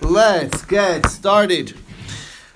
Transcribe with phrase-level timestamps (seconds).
[0.00, 1.74] Let's get started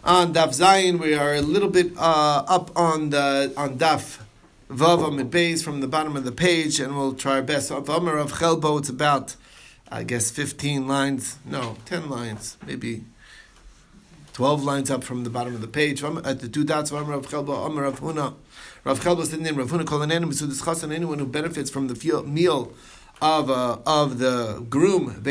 [0.05, 1.01] on Daf Zayin.
[1.01, 4.21] We are a little bit uh, up on the on Daf
[4.71, 7.73] Vav Amid Beis from the bottom of the page, and we'll try our best.
[7.73, 9.35] Of Amar of Chelbo, it's about,
[9.91, 11.39] I guess, fifteen lines.
[11.45, 13.05] No, ten lines, maybe.
[14.35, 16.03] 12 lines up from the bottom of the page.
[16.03, 18.35] At the two dots of Amar of Chelbo, Amar of Huna.
[18.83, 22.23] Rav Chelbo said Rav Huna, call an enemy to discuss anyone who benefits from the
[22.25, 22.73] meal
[23.23, 25.23] of uh, of the groom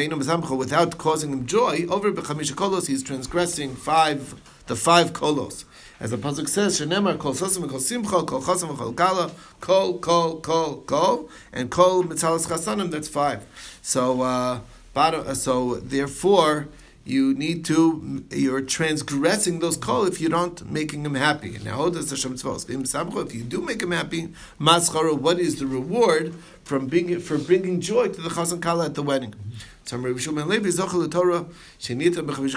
[0.58, 4.34] without causing him joy over b'chamisha kolos he's transgressing five
[4.68, 5.66] the five kolos
[6.00, 10.40] as the pasuk says shenemar kol sosim kol simcha kol chosim kol gala kol kol
[10.40, 13.46] kol kol and kol mitzalas chasanim that's five
[13.82, 16.70] so uh, so therefore
[17.04, 21.58] you need to you're transgressing those kol if you don't making him happy.
[21.64, 26.36] Now, does Hashem if you do make him happy, maschara, what is the reward
[26.72, 29.36] from being for bringing joy to the chasan kala at the wedding?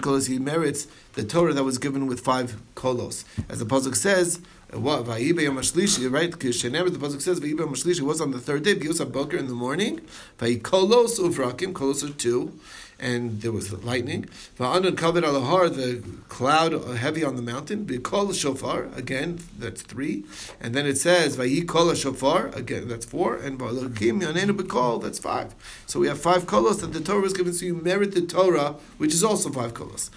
[0.00, 0.28] Kolos.
[0.28, 4.40] He merits the Torah that was given with five kolos, as the pasuk says.
[4.72, 5.04] Uh, what
[5.42, 6.30] Yom Shlishi, right?
[6.30, 8.74] The pasuk says Vayibe Yom Shlishi was on the third day.
[8.74, 10.00] He Biyusa Boker in the morning.
[10.38, 11.72] Vayikolos uvrakim.
[11.72, 12.56] Kolos are two
[12.98, 14.26] and there was lightning.
[14.56, 17.84] The cloud heavy on the mountain.
[17.86, 20.24] B'kol shofar, again, that's three.
[20.60, 23.36] And then it says, Vayi kol shofar, again, that's four.
[23.36, 25.54] And Ba'alakim yanenu b'kol, that's five.
[25.86, 28.76] So we have five kolos that the Torah was given, so you merit the Torah,
[28.98, 30.10] which is also five kolos.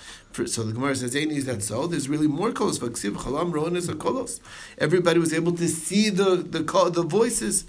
[0.45, 1.87] So the Gemara says, "Ain't is that so?
[1.87, 2.79] There's really more kolos.
[4.77, 6.61] Everybody was able to see the the
[6.91, 7.65] the voices.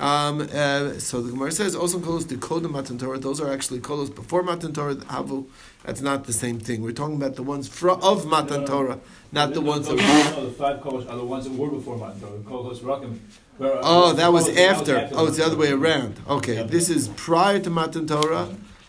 [0.00, 3.18] Um, uh, so the Gemara says also kolos the kodem matan Torah.
[3.18, 4.94] Those are actually kolos before matan Torah.
[4.96, 5.46] Havu.
[5.84, 6.82] That's not the same thing.
[6.82, 8.98] We're talking about the ones fr- of matan Torah,
[9.30, 9.96] not the, ones that.
[9.96, 12.38] No, the five kolos are the ones that were before matan Torah.
[12.38, 13.18] Kolos rakim.
[13.60, 15.06] Uh, oh, that was after.
[15.12, 16.18] Oh, it's the other way around.
[16.26, 18.48] Okay, this is prior to matan Torah,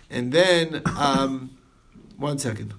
[0.09, 1.57] and then um,
[2.15, 2.73] one second.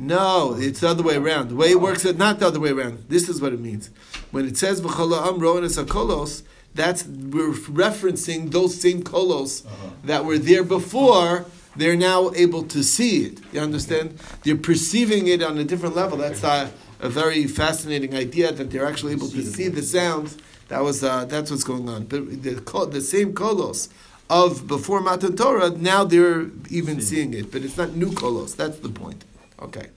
[0.00, 1.50] No, it's the other way around.
[1.50, 3.04] The way it works, is not the other way around.
[3.10, 3.90] This is what it means.
[4.30, 6.42] When it says v'chola amro and kolos,
[6.74, 9.90] that's we're referencing those same kolos uh-huh.
[10.04, 11.44] that were there before.
[11.76, 13.40] They're now able to see it.
[13.52, 14.18] You understand?
[14.42, 16.16] They're perceiving it on a different level.
[16.16, 20.38] That's a, a very fascinating idea that they're actually able to see the sounds.
[20.68, 22.06] That was uh, that's what's going on.
[22.06, 22.54] But the
[22.90, 23.90] the same kolos
[24.30, 27.52] of before Matan Torah, now they're even seeing it.
[27.52, 28.56] But it's not new kolos.
[28.56, 29.24] That's the point.
[29.60, 29.88] Okay.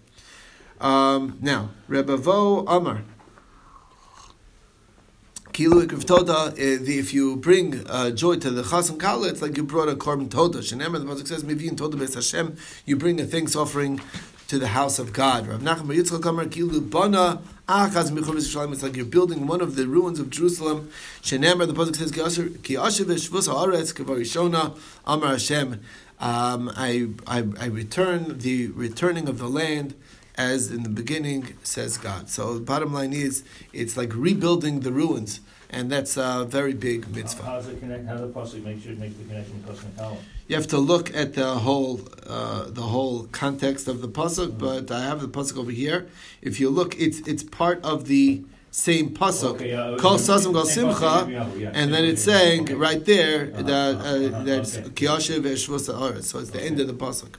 [0.80, 3.04] Um, now, Rebavo Amar.
[5.54, 9.64] Kilu Toda, eh, if you bring uh, joy to the Chasan Kala, it's like you
[9.64, 10.60] brought a korban Toda.
[10.60, 12.58] Shenemar, the Pasuk says, Mivin Toda Beis Hashem,
[12.88, 14.02] you bring a thanks offering
[14.48, 15.46] to the house of God.
[15.46, 17.40] Rav Nachman Bar Yitzchak Amar Kilu Bana
[17.70, 18.74] Achaz Michur Yerushalayim.
[18.74, 20.90] It's like you're building one of the ruins of Jerusalem.
[21.22, 22.12] Shenemar, the Pasuk says,
[22.64, 24.76] Ki Asher V'Shvus Haaretz Kevarishona
[25.06, 25.82] Amar Hashem.
[26.20, 29.94] Um, I, I, I return the returning of the land
[30.36, 32.30] as in the beginning says God.
[32.30, 37.14] So the bottom line is it's like rebuilding the ruins, and that's a very big
[37.14, 37.44] mitzvah.
[37.44, 38.08] How does it connect?
[38.08, 40.18] How does the pasuk make sure it make the connection with pasuk
[40.48, 44.86] You have to look at the whole uh, the whole context of the pasuk, mm-hmm.
[44.86, 46.08] but I have the pasuk over here.
[46.42, 49.60] If you look, it's it's part of the same pasuk.
[50.00, 54.78] Kol sasim kol simcha, and then it's saying right there uh-huh, that uh, uh-huh, that's
[54.78, 57.36] eshvus So it's the end of the pasuk.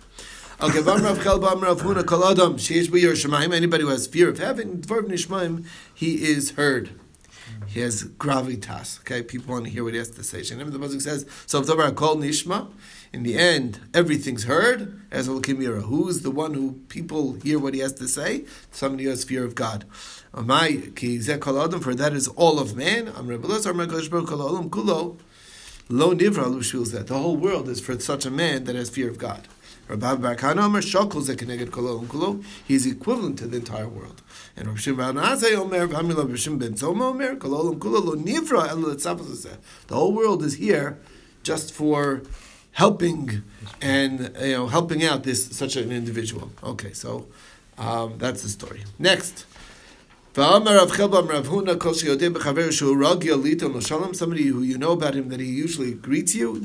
[0.61, 4.81] Okay, Vamrav Chelba Amrav Huna Kol Adam Sheish B'Yer Anybody who has fear of heaven,
[4.81, 6.91] Dvarv Nishmaim, he is heard.
[7.67, 9.01] He has gravitas.
[9.01, 10.43] Okay, people want to hear what he has to say.
[10.43, 12.69] Shenem the pasuk says, "So Kol Nishma."
[13.13, 15.83] In the end, everything's heard as Elokim Yira.
[15.83, 18.45] Who's the one who people hear what he has to say?
[18.71, 19.85] Somebody who has fear of God.
[20.33, 23.07] For that is all of man.
[25.89, 29.49] Lo nivra The whole world is for such a man that has fear of God.
[32.67, 34.23] He's equivalent to the entire world.
[34.57, 40.43] And Rav Shimon Omer, Rav Shimon ben Zoma Omer, Kulo Lo Nivra The whole world
[40.43, 40.99] is here
[41.43, 42.23] just for
[42.73, 43.43] helping
[43.81, 46.51] and you know helping out this such an individual.
[46.63, 47.27] Okay, so
[47.79, 48.85] um, that's the story.
[48.99, 49.47] Next.
[50.37, 50.57] Somebody
[54.47, 56.61] who you know about him that he usually greets you,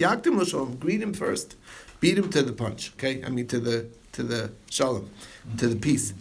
[0.79, 1.55] greet him first,
[1.99, 2.91] beat him to the punch.
[2.95, 5.09] Okay, I mean to the to the shalom,
[5.57, 6.13] to the peace.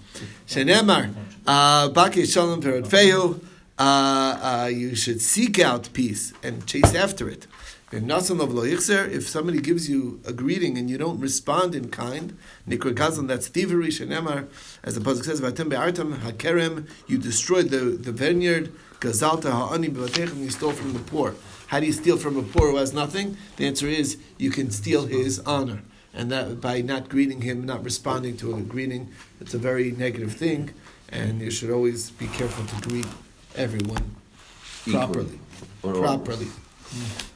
[0.47, 1.15] Shenemar,
[1.47, 3.41] uh, baki shalom feyu.
[3.79, 7.47] Uh, uh, you should seek out peace and chase after it.
[7.91, 12.37] If somebody gives you a greeting and you don't respond in kind,
[12.69, 14.49] nikra gazlan, that's thievery, shenemar,
[14.83, 20.51] as the pasuk says, "Vatem be'artam hakerem," you destroyed the, the vineyard, gazalta ha'ani you
[20.51, 21.35] stole from the poor.
[21.69, 23.37] How do you steal from a poor who has nothing?
[23.57, 25.83] The answer is you can steal his honor.
[26.15, 29.09] and that by not greeting him, not responding to a greeting,
[29.41, 30.71] it's a very negative thing,
[31.11, 33.07] and you should always be careful to greet
[33.55, 34.17] everyone
[34.91, 35.39] properly.
[35.81, 36.49] Properly.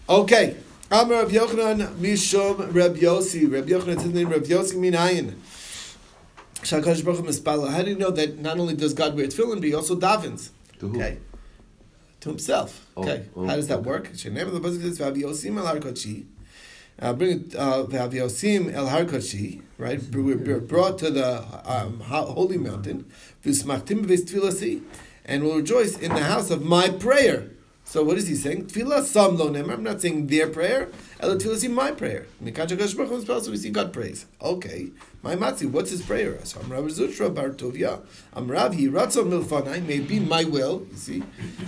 [0.09, 0.57] Okay.
[0.91, 3.51] Amar Rav Yochanan Mishom Reb Yossi.
[3.51, 4.29] Reb Yochanan his name.
[4.29, 5.35] Reb Yossi Minayin.
[6.57, 9.65] Shakadosh Baruch Hu How do you know that not only does God wear tefillin, but
[9.65, 10.51] he also davens?
[10.83, 11.19] Okay.
[12.23, 12.87] To himself.
[12.97, 13.25] Oh, Okay.
[13.35, 13.89] oh, How does that okay.
[13.89, 14.09] work?
[14.13, 16.27] Shenem of the pasuk says Vav Yosim El Har Kodeshi.
[17.01, 19.61] Uh, bring it uh, El Har Kodeshi.
[19.77, 20.01] Right.
[20.13, 23.11] We're, brought to the um, holy mountain.
[25.25, 27.51] And will rejoice in the house of my prayer.
[27.85, 28.67] So what is he saying?
[28.67, 29.73] Tefillah sam lo nemer.
[29.73, 30.91] I'm not saying their prayer.
[31.19, 32.27] El tefillah my prayer.
[32.43, 34.27] Mikach Hakadosh Baruch Hu Mispala, So we see God praise.
[34.41, 34.91] Okay.
[35.25, 35.71] My matzi.
[35.71, 36.37] What's his prayer?
[36.61, 38.01] I'm Rav Zutra Bar Tovia.
[38.33, 39.87] I'm Rav Yiratzon Milfanai.
[39.87, 40.85] May be my will.
[40.91, 41.23] You see,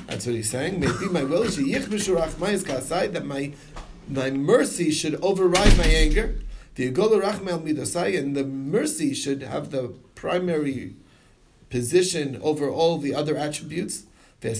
[0.09, 0.81] that's what he's saying.
[0.81, 1.45] May be my will.
[1.45, 3.07] Sheyich b'shurach mayis kasai.
[3.07, 3.53] That my
[4.09, 6.41] my mercy should override my anger.
[6.77, 10.97] And the mercy should have the primary
[11.71, 14.03] position over all the other attributes.
[14.43, 14.53] I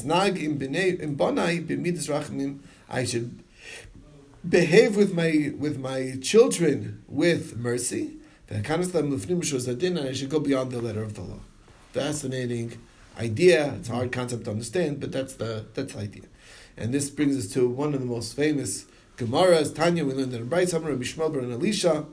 [3.05, 3.43] should
[4.49, 8.19] behave with my with my children with mercy.
[8.49, 11.41] Shozadin, and I should go beyond the letter of the law.
[11.93, 12.79] Fascinating
[13.19, 13.75] idea.
[13.75, 16.25] It's a hard concept to understand, but that's the that's the idea.
[16.77, 18.87] And this brings us to one of the most famous
[19.17, 19.73] Gemaras.
[19.75, 22.05] Tanya, we learned in Brayz Hamar, Rabbi Shmuel bar Elisha.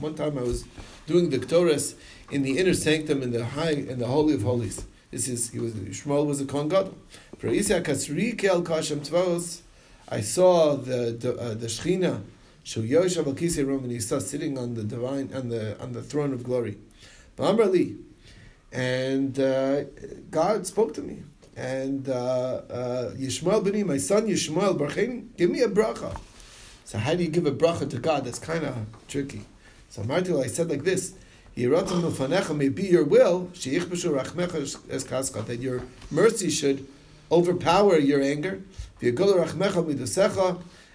[0.00, 0.64] One time I was
[1.06, 1.94] doing the Ktoris
[2.30, 4.86] in the inner sanctum in the high in the holy of holies.
[5.10, 6.96] This is he was Shmuel was a Kohen Gadol.
[10.08, 12.22] I saw the the, uh, the Shechina
[12.64, 15.92] Shel Yoshav Al Kisei Rom, and he saw sitting on the divine on the on
[15.92, 16.78] the throne of glory.
[18.72, 19.84] And uh,
[20.30, 21.22] God spoke to me.
[21.56, 26.18] And uh, uh, Yishmael b'ni, my son Yishmael Barchein, give me a bracha.
[26.84, 28.24] So how do you give a bracha to God?
[28.24, 28.74] That's kind of
[29.08, 29.42] tricky.
[29.90, 31.14] So Martil, I said like this:
[31.54, 36.86] may be your will, that your mercy should
[37.30, 38.62] overpower your anger.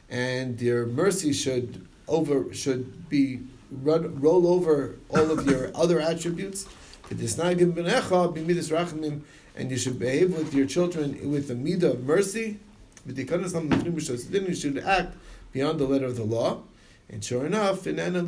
[0.09, 5.45] V'yagol rachmecha midasecha, and your mercy should over should be run, roll over all of
[5.45, 6.65] your other attributes.
[7.09, 9.21] V'tisnagim b'necha b'midas rachamim,
[9.55, 12.59] and you should behave with your children with the midah of mercy.
[13.07, 15.15] V'tikanas lam lefnim b'shosdin, you should act
[15.51, 16.61] beyond the letter of the law.
[17.09, 18.21] And sure enough, in Anna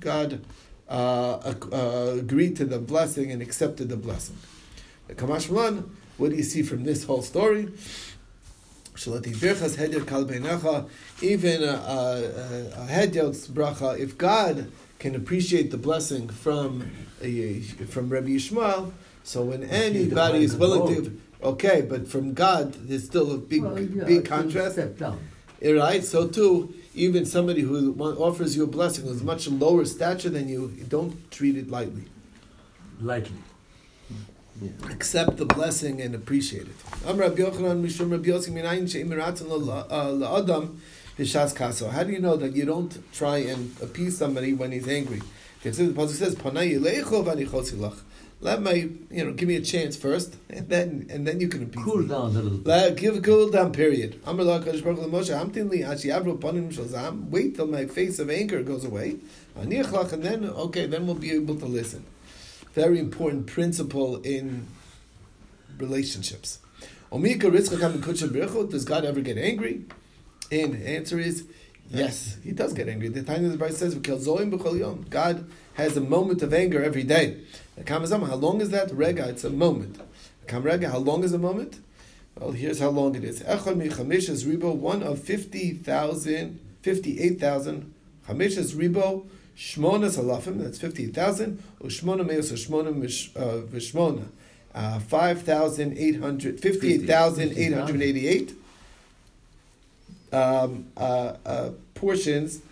[0.00, 0.44] God
[0.88, 4.36] uh, uh, agreed to the blessing and accepted the blessing.
[5.08, 7.68] The Kamash Malan, what do you see from this whole story?
[8.94, 10.88] Shalati birchas hedyer kal beinecha,
[11.22, 16.90] even a, a, a hedyot's bracha, if God can appreciate the blessing from
[17.22, 18.92] a, from Rabbi Yishmael,
[19.24, 23.80] so when anybody is willing to, okay, but from God, there's still a big, Well,
[23.80, 24.78] yeah, big contrast.
[25.62, 26.04] Right?
[26.04, 30.68] So too, even somebody who offers you a blessing who's much lower stature than you,
[30.88, 32.04] don't treat it lightly.
[33.00, 33.36] Lightly.
[34.90, 36.76] Accept the blessing and appreciate it.
[37.06, 40.76] Am Rabbi Yochanan Mishum Rabbi Yossi Minayin She'im Miratzon Lo- uh, La'adam
[41.18, 41.88] B'Shas Kaso.
[41.88, 45.22] How do you know that you don't try and appease somebody when he's angry?
[45.62, 47.98] The pasuk says, "Panay yileicho v'anichosi lach."
[48.40, 48.72] Let my,
[49.10, 51.98] you know, give me a chance first, and then and then you can appease Cool
[51.98, 52.08] me.
[52.08, 52.66] down a little bit.
[52.66, 54.20] Let, give a cool down period.
[54.26, 57.30] Amar la Kadosh Baruch Hu Moshe, Hamtin li ashi avro panim shel zam.
[57.30, 59.16] Wait till my face of anger goes away.
[59.56, 62.04] And then okay, then we'll be able to listen.
[62.74, 64.66] Very important principle in
[65.78, 66.58] relationships.
[67.10, 69.84] Does God ever get angry?
[70.50, 71.44] And the answer is
[71.90, 73.08] yes, He does get angry.
[73.08, 73.94] The time of the Bible says.
[73.94, 77.42] God has a moment of anger every day.
[77.86, 78.90] How long is that?
[78.92, 80.00] Rega, it's a moment.
[80.48, 81.80] How long is a moment?
[82.38, 83.42] Well, here's how long it is.
[83.42, 87.94] Ribo, one of 50,000, 58,000.
[88.26, 91.62] Chamishas ribo, shmonas halafim, that's 58,000.
[91.80, 92.90] Ushmona meos, ushmona
[93.36, 94.26] uh, vishmona.
[94.74, 98.54] Uh, 5,800, 58,888
[100.32, 102.62] um, uh, uh, portions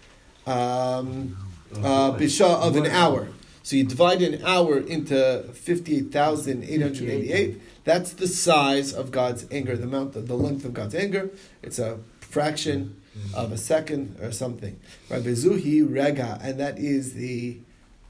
[0.47, 1.37] um,
[1.77, 3.29] uh, of an hour.
[3.63, 7.61] So you divide an hour into 58,888.
[7.85, 11.31] That's the size of God's anger, the amount, the length of God's anger.
[11.63, 13.00] It's a fraction
[13.35, 14.79] of a second or something.
[15.09, 17.59] Right, Bezuhi rega, and that is the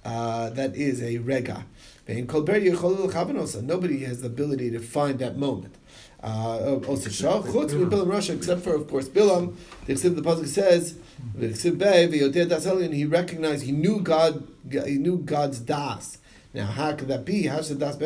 [0.05, 1.67] uh, that is a rega.
[2.07, 5.75] Nobody has the ability to find that moment.
[6.23, 9.55] Uh, except for of course Bilam.
[9.87, 10.97] The except the pasuk says,
[12.93, 16.19] He recognized, he knew God, he knew God's das.
[16.53, 17.47] Now, how could that be?
[17.47, 17.97] How should das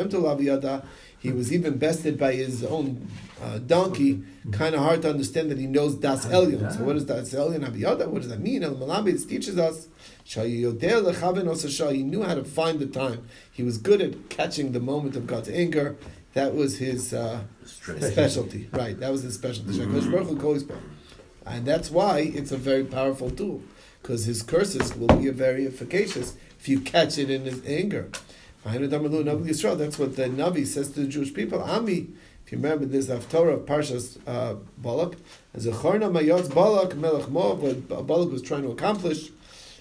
[1.25, 3.09] He was even bested by his own
[3.43, 4.23] uh, donkey.
[4.52, 6.71] Kind of hard to understand that he knows das elyon.
[6.71, 8.07] So what is das elyon aviyada?
[8.07, 8.62] What does that mean?
[8.62, 9.88] El Malabid teaches us.
[10.26, 13.26] He knew how to find the time.
[13.50, 15.97] He was good at catching the moment of God's anger.
[16.35, 18.69] That was his uh, specialty.
[18.71, 19.81] Right, that was his specialty.
[21.47, 23.62] And that's why it's a very powerful tool.
[24.02, 28.11] Because his curses will be very efficacious if you catch it in his anger.
[28.64, 31.62] That's what the Navi says to the Jewish people.
[31.62, 32.09] Ami,
[32.47, 35.16] if you remember this Haftorah of Parshas uh, Balak,
[35.52, 39.30] as a Chorna Mayotz Balak, Melech Moab, what Balak was trying to accomplish,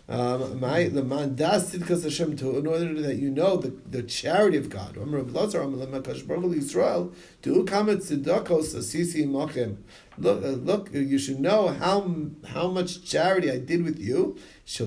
[0.09, 4.57] um, the man das tzidkas Hashem to in order that you know the, the charity
[4.57, 4.97] of God.
[10.17, 12.15] Look, uh, look, you should know how
[12.49, 14.35] how much charity I did with you.
[14.77, 14.83] I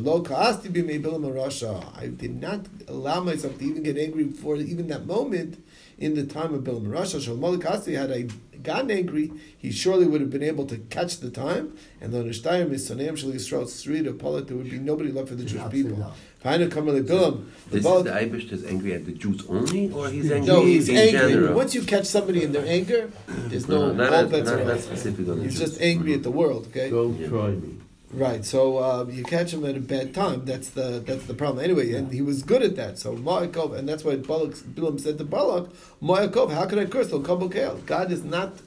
[2.09, 5.65] did not allow myself to even get angry before even that moment
[5.99, 7.97] in the time of Bilam Rasha.
[7.97, 8.27] Had I
[8.63, 11.77] gotten angry, he surely would have been able to catch the time.
[12.01, 15.35] And the Nishtayim is Sonem Shal Yisrael Srida Polit, there would be nobody left for
[15.35, 16.13] the Jewish people.
[16.43, 20.89] This is the Eibish is angry at the Jews only, or he's angry no, he's
[20.89, 21.33] in angry.
[21.33, 21.55] general?
[21.57, 24.61] Once you catch somebody in their anger, there's no, no, not, all not, bets not,
[24.61, 25.59] are not specific on the You're Jews.
[25.59, 26.91] just angry at the world, okay?
[26.91, 27.29] Don't Yeah.
[27.29, 27.79] try me.
[28.13, 28.45] Right.
[28.45, 30.45] So uh, you catch him at a bad time.
[30.45, 31.65] That's the that's the problem.
[31.65, 32.99] Anyway, and he was good at that.
[32.99, 35.69] So Ma'akov, and that's why Balak Bilam said to Balak,
[36.01, 37.11] Ma'akov, how can I curse?
[37.11, 38.59] God is not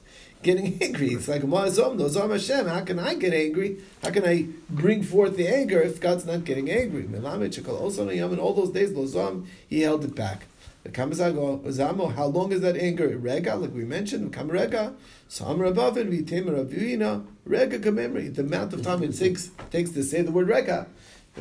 [0.42, 1.08] getting angry.
[1.14, 2.66] It's like Ma'azom, no Zom Hashem.
[2.66, 3.78] How can I get angry?
[4.02, 7.08] How can I bring forth the anger if God's not getting angry?
[7.24, 10.46] Also in all those days, Lozom, he held it back.
[10.82, 13.08] The Kamazago Zamo, how long is that anger?
[13.18, 14.94] Rega, like we mentioned, Kamarega,
[15.30, 18.34] Samar above it, Vitamar Avina, Rega Kamemri.
[18.34, 20.88] The amount of time it takes takes to say the word Rega.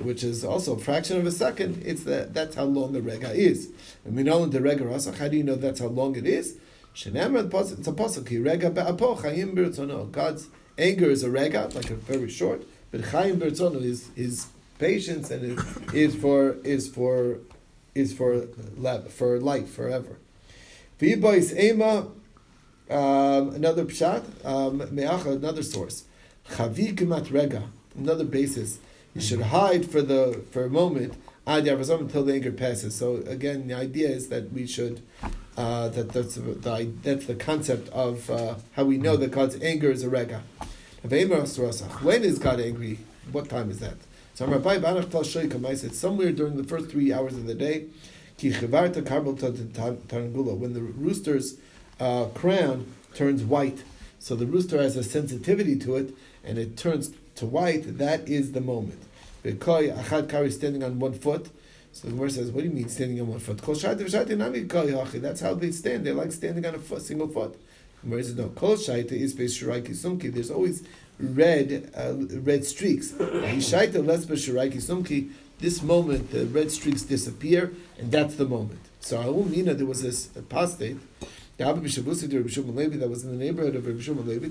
[0.03, 1.81] Which is also a fraction of a second.
[1.83, 3.71] It's that that's how long the rega is.
[4.05, 5.17] And we know in the rega rasach.
[5.17, 6.57] How do you know that's how long it is?
[6.93, 8.45] It's a pasuk.
[8.45, 10.11] Rega be'apo chayim.
[10.11, 14.45] God's anger is a rega, like a very short, but chayim b'rtzono is his
[14.77, 15.59] patience and
[15.91, 17.39] is, for is for
[17.95, 18.43] is for
[19.09, 20.19] for life forever.
[21.01, 22.11] V'yibois ema.
[22.89, 26.05] Um, another pshat, um, me'acha, another source.
[26.49, 27.63] Chavi gemat rega,
[27.95, 28.79] another basis.
[29.13, 31.13] You should hide for the for a moment
[31.45, 32.95] ad until the anger passes.
[32.95, 35.01] So again, the idea is that we should
[35.57, 39.91] uh, that that's the, that's the concept of uh, how we know that God's anger
[39.91, 40.43] is a rega.
[41.01, 42.99] When is God angry?
[43.31, 43.97] What time is that?
[44.35, 47.87] So Rabbi Banach Tal said somewhere during the first three hours of the day.
[48.37, 51.57] Ki chivarta karbel when the rooster's
[51.99, 53.83] uh, crown turns white.
[54.19, 56.13] So the rooster has a sensitivity to it,
[56.43, 57.97] and it turns to white.
[57.97, 59.01] That is the moment.
[59.43, 61.49] Bekoy achad kari standing on one foot.
[61.91, 65.71] So the Gemara says, "What do you mean standing on one foot?" That's how they
[65.71, 66.05] stand.
[66.05, 67.53] They like standing on a foot, single foot.
[67.53, 70.83] The Gemara says, "No, kol shaita is b'shiraiki sumki." There's always
[71.19, 73.11] red, uh, red streaks.
[73.11, 75.29] Shaita less sumki.
[75.59, 78.79] This moment, the red streaks disappear, and that's the moment.
[79.01, 80.97] So Aul Mina, there was this apostate.
[81.59, 84.47] The Abba that was in the neighborhood of Rabbi Shimon Levi.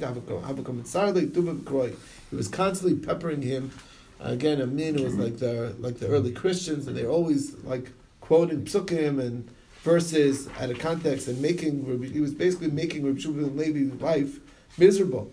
[2.29, 3.71] He was constantly peppering him.
[4.21, 8.67] Again, a min was like the like the early Christians, and they're always like quoting
[8.67, 9.49] psukim and
[9.85, 12.13] verses out of context and making.
[12.13, 14.41] He was basically making Rabbi Shimon Levi's life
[14.77, 15.33] miserable.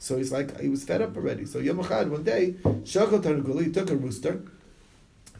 [0.00, 1.46] So he's like he was fed up already.
[1.46, 4.42] So Yom Echad, one day, Shachal Targuli took a rooster,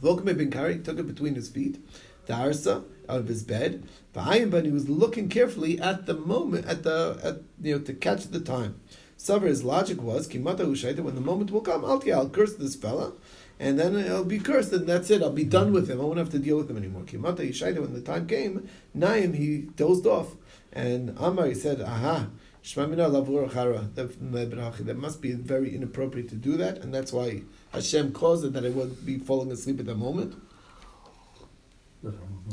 [0.00, 1.80] Volkme Ben Kari took it between his feet,
[2.26, 6.82] the arsa out of his bed, but he was looking carefully at the moment, at
[6.82, 8.80] the at, you know to catch the time.
[9.18, 12.74] Savar, his logic was, Kimata Ushaita, when the moment will come, I'll, I'll curse this
[12.74, 13.12] fella,
[13.60, 15.22] and then I'll be cursed, and that's it.
[15.22, 16.00] I'll be done with him.
[16.00, 17.02] I won't have to deal with him anymore.
[17.02, 20.34] Kimata Ushaita, when the time came, Naim, he dozed off.
[20.72, 22.28] And Amar, he said, Aha,
[22.64, 28.64] that must be very inappropriate to do that, and that's why Hashem caused it that
[28.64, 30.34] I would be falling asleep at the moment.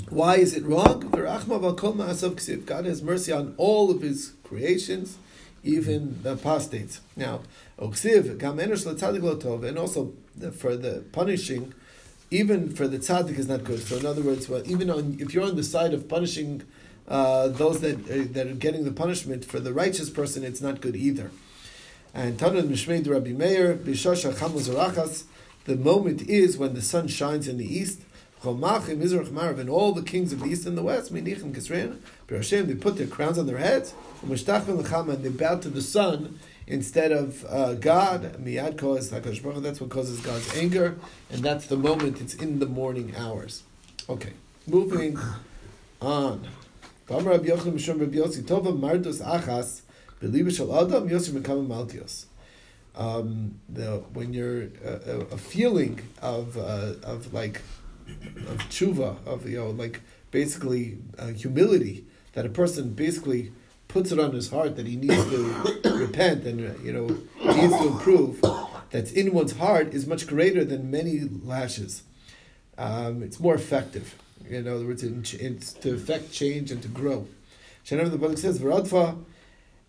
[0.10, 1.10] Why is it wrong?
[1.10, 5.18] God has mercy on all of His creations,
[5.64, 7.02] even the apostates.
[7.16, 7.42] Now,
[7.78, 7.90] and
[9.78, 10.14] also
[10.58, 11.74] for the punishing,
[12.32, 13.80] even for the tzaddik is not good.
[13.80, 16.64] So, in other words, well, even on, if you're on the side of punishing
[17.08, 20.80] uh, those that uh, that are getting the punishment for the righteous person, it's not
[20.80, 21.32] good either.
[22.14, 23.74] And Tanad Mishmei Rabbi Meir
[25.66, 28.02] The moment is when the sun shines in the east.
[28.44, 31.98] And all the kings of the east and the west, Menichem Kisrein,
[32.30, 37.12] Hashem, they put their crowns on their heads, and they bow to the sun instead
[37.12, 38.44] of uh, God.
[38.46, 40.96] That's what causes God's anger,
[41.30, 42.22] and that's the moment.
[42.22, 43.64] It's in the morning hours.
[44.08, 44.34] Okay.
[44.68, 45.18] moving
[46.02, 46.48] on.
[52.96, 57.62] Um, the when you're uh, a, a feeling of uh, of like
[58.50, 60.02] of tshuva of you know like
[60.32, 63.52] basically uh, humility that a person basically
[63.88, 67.08] puts it on his heart that he needs to repent and uh, you know
[67.56, 68.40] needs to improve
[68.92, 72.04] that's in one's heart is much greater than many lashes.
[72.78, 74.16] Um, it's more effective.
[74.48, 77.28] In other words it's to affect change and to grow.
[77.88, 79.18] The book says V'radfa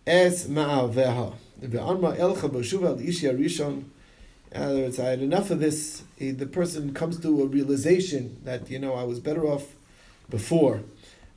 [0.05, 1.35] es ma'aveha.
[1.61, 3.85] V'anma elcha b'shuva al arishon
[4.51, 6.03] in other words, I had enough of this.
[6.17, 9.75] The person comes to a realization that, you know, I was better off
[10.29, 10.81] before.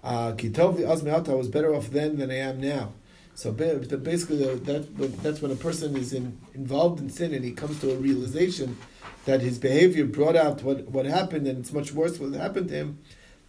[0.03, 2.93] Uh, I was better off then than I am now.
[3.37, 7.81] So basically, that that's when a person is in, involved in sin and he comes
[7.81, 8.79] to a realization
[9.25, 12.75] that his behavior brought out what, what happened and it's much worse what happened to
[12.75, 12.99] him.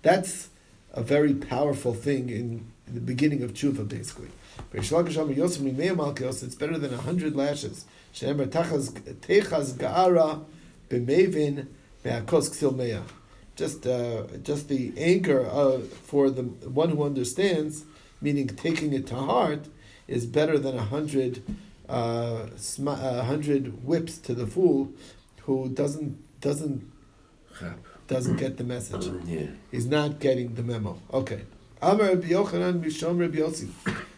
[0.01, 0.49] That's
[0.93, 4.29] a very powerful thing in, in the beginning of tshuva, basically.
[4.73, 4.89] It's
[6.55, 7.85] better than a hundred lashes.
[8.15, 10.43] Techaz Ga'ara
[10.89, 11.67] B'mevin
[12.03, 13.03] Me'akos Ksil
[13.55, 17.83] Just, uh, just the anchor uh, for the one who understands,
[18.21, 19.67] meaning taking it to heart,
[20.07, 21.43] is better than a hundred,
[21.89, 22.47] uh,
[22.87, 24.91] a hundred whips to the fool,
[25.41, 26.91] who doesn't doesn't
[28.07, 29.07] doesn't get the message.
[29.25, 29.47] Yeah.
[29.71, 30.99] He's not getting the memo.
[31.11, 31.41] Okay.
[31.81, 33.67] Amar Rabbi Yochanan Mishom Rabbi Yossi.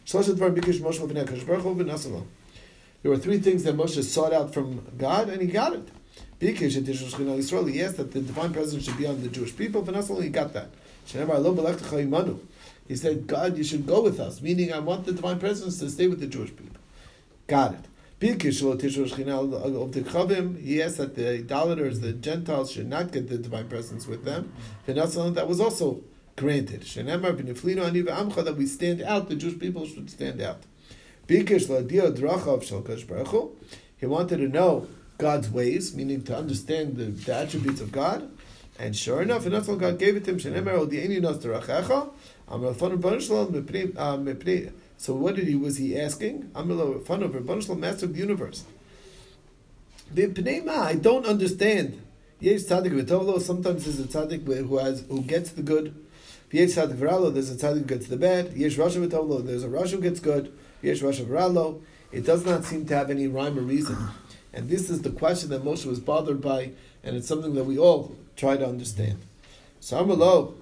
[0.05, 2.27] Shloshet Dvar Bikish Moshe V'nei Baruch Hu.
[3.07, 5.87] There were three things that Moshe sought out from God, and he got it.
[6.41, 10.25] He asked that the divine presence should be on the Jewish people, but not only
[10.25, 10.67] he got that.
[12.85, 15.89] He said, God, you should go with us, meaning I want the divine presence to
[15.89, 16.75] stay with the Jewish people.
[17.47, 17.85] Got it.
[18.19, 18.29] He
[20.83, 24.51] asked that the idolaters, the Gentiles, should not get the divine presence with them.
[24.85, 26.01] That was also
[26.35, 26.81] granted.
[26.81, 30.63] That we stand out, the Jewish people should stand out.
[31.27, 31.43] He
[34.05, 38.29] wanted to know God's ways, meaning to understand the, the attributes of God.
[38.79, 40.67] And sure enough, and that's what God gave it to him.
[43.97, 44.17] Uh,
[44.99, 46.51] so what did he was he asking?
[46.55, 48.63] Of Master of the universe.
[50.15, 52.01] I don't understand.
[52.39, 55.95] Yes, Sometimes there's a tzaddik who has who gets the good.
[56.51, 58.53] Yes, There's a tzaddik who gets the bad.
[58.55, 60.53] Yes, There's a rasha who gets good.
[60.87, 61.01] Yesh.
[62.11, 63.97] It does not seem to have any rhyme or reason.
[64.53, 66.71] And this is the question that Moshe was bothered by,
[67.03, 69.19] and it's something that we all try to understand.
[69.79, 70.55] So Amalo,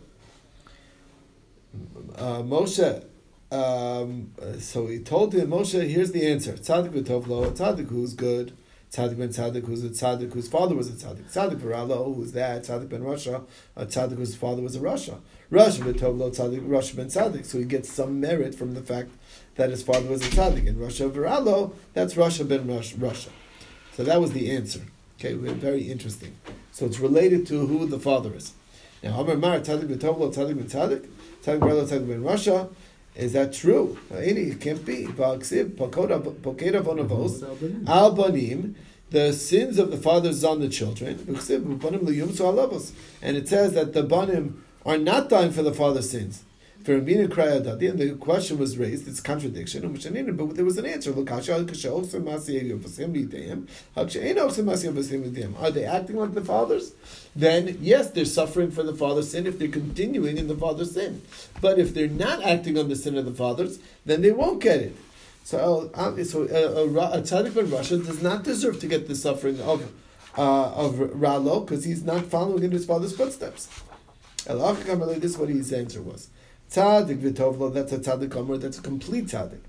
[2.16, 3.04] uh, Moshe,
[3.52, 6.54] um, so he told him, Moshe, here's the answer.
[6.54, 8.54] Tzadik tzaddik who's good,
[8.96, 11.32] tzaddik ben tzaddik who's a whose father was a tzaddik.
[11.32, 12.64] Tzaddik v'ralo, who's that?
[12.64, 13.44] Tzaddik ben Rasha,
[13.76, 15.18] a tzaddik whose father was a Russia.
[15.52, 17.46] Rasha v'tovlo, tzaddik, Rasha ben tzaddik.
[17.46, 19.10] So he gets some merit from the fact
[19.56, 20.66] that his father was a tzaddik.
[20.66, 23.30] In Rasha Viralo, that's Rasha ben Rasha.
[23.94, 24.82] So that was the answer.
[25.20, 26.38] Okay, very interesting.
[26.72, 28.54] So it's related to who the father is.
[29.04, 31.08] Now, Amar Mar, tzaddik b'tovlo, tzaddik b'tzaddik,
[31.44, 32.70] tzaddik Viralo, tzaddik ben Rasha.
[33.18, 33.98] Is that true?
[34.12, 35.08] It can't be.
[37.42, 37.88] Mhm.
[37.88, 38.76] Al banim,
[39.12, 41.16] the sins of the fathers on the children.
[43.22, 46.44] And it says that the banim are not dying for the father's sins.
[46.86, 51.10] For Rabina Krayadadi, and the question was raised, it's contradiction, but there was an answer.
[51.10, 51.24] Are
[55.72, 56.94] they acting like the fathers?
[57.36, 61.24] Then, yes, they're suffering for the father's sin if they're continuing in the father's sin.
[61.60, 64.80] But if they're not acting on the sin of the fathers, then they won't get
[64.82, 64.96] it.
[65.44, 69.16] So, uh, so uh, a, a, a tzaddik Rasha does not deserve to get the
[69.16, 69.92] suffering of
[70.38, 73.70] uh, of Ralo because he's not following in his father's footsteps.
[74.46, 76.30] This is what his answer was.
[76.72, 79.60] Tzaddik v'tovlo, that's a tzaddik gomer, that's a complete tzaddik.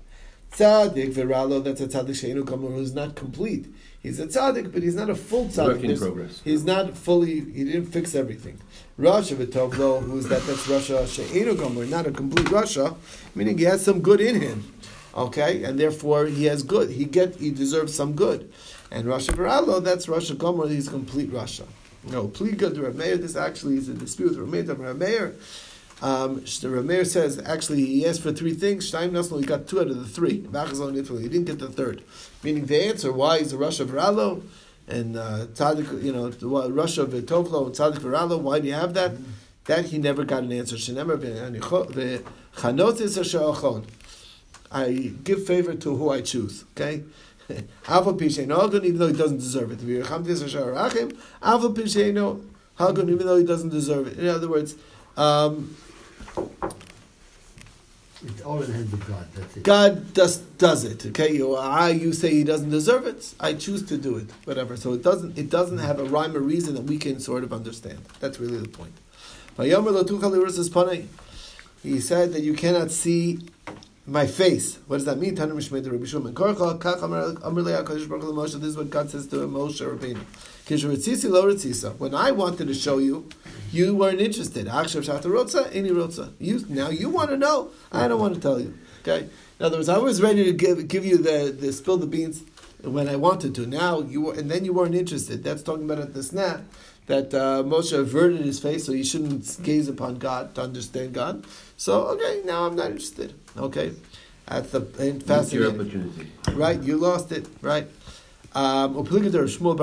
[0.51, 3.67] Tzaddik v'ralo, that's a tzaddik sheinu gomer, who's not complete.
[4.01, 5.67] He's a tzaddik, but he's not a full tzaddik.
[5.67, 6.41] Work in progress.
[6.43, 8.59] He's not fully, he didn't fix everything.
[8.99, 12.95] Rasha v'tovlo, who's that, that's Rasha sheinu gomer, not a complete Rasha,
[13.35, 14.73] meaning he has some good in him.
[15.15, 16.91] Okay, and therefore he has good.
[16.91, 18.51] He get he deserves some good.
[18.91, 21.65] And Rasha Viralo, that's Rasha Gomer, he's complete Rasha.
[22.11, 23.17] No, please go to Rav Meir.
[23.17, 25.35] This actually is a dispute with Rav Meir.
[25.99, 28.91] Um, the Rameir says actually he asked for three things.
[28.91, 30.41] Shtaim Nasl, he got two out of the three.
[31.21, 32.03] He didn't get the third.
[32.43, 34.43] Meaning the answer why is the Rasha of Ralo
[34.87, 38.39] and uh, Tzadik, you know, Rasha of Tovlo and Tzadik Ralo.
[38.39, 39.13] Why do you have that?
[39.65, 40.77] That he never got an answer.
[44.69, 46.63] I give favor to who I choose.
[46.71, 47.03] Okay.
[47.87, 49.81] Alpha Pisheino even though he doesn't deserve it.
[49.81, 50.19] Alpha
[51.69, 52.45] Pisheino
[52.77, 54.19] Hagun, even though he doesn't deserve it.
[54.19, 54.75] In other words,
[55.17, 55.75] Um,
[58.47, 59.27] all in the hands of God.
[59.35, 59.63] That's it.
[59.63, 61.05] God does does it.
[61.07, 63.33] Okay, you I you say He doesn't deserve it.
[63.39, 64.29] I choose to do it.
[64.45, 64.77] Whatever.
[64.77, 67.51] So it doesn't it doesn't have a rhyme or reason that we can sort of
[67.51, 67.99] understand.
[68.21, 68.93] That's really the point.
[71.83, 73.39] He said that you cannot see
[74.05, 74.77] my face.
[74.87, 75.35] What does that mean?
[75.35, 75.73] This
[78.71, 80.23] is what God says to Moshe Rabbeinu.
[81.99, 83.27] When I wanted to show you,
[83.71, 84.67] you weren't interested.
[84.67, 86.33] Akshav shachta rotza, any rotza.
[86.39, 87.71] You now you want to know.
[87.91, 88.77] I don't want to tell you.
[89.01, 89.29] Okay.
[89.59, 92.43] In other words, I was ready to give give you the, the spill the beans
[92.83, 93.65] when I wanted to.
[93.65, 95.43] Now you were, and then you weren't interested.
[95.43, 96.61] That's talking about at the snap
[97.07, 101.45] that uh, Moshe averted his face, so you shouldn't gaze upon God to understand God.
[101.77, 103.33] So okay, now I'm not interested.
[103.57, 103.93] Okay,
[104.47, 105.79] at the fascinating.
[105.81, 106.31] opportunity.
[106.53, 107.47] Right, you lost it.
[107.61, 107.87] Right.
[108.57, 109.77] Um, but actually Rabbi Shmuel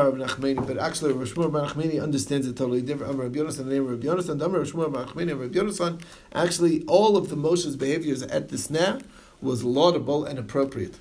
[1.53, 3.13] Bar Nachmani understands it totally different.
[3.13, 6.03] Amar Rabbi Yonasan, the name of Rabbi Yonasan, Amar Rabbi Shmuel Bar Nachmani, Rabbi Yonasan.
[6.33, 9.05] Actually, all of the Moshe's behaviors at the snap
[9.41, 10.97] was laudable and appropriate.